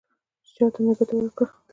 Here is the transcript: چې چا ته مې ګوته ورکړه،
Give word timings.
چې 0.45 0.51
چا 0.55 0.65
ته 0.73 0.79
مې 0.83 0.91
ګوته 0.97 1.13
ورکړه، 1.15 1.47